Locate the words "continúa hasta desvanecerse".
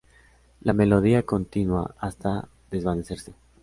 1.27-3.35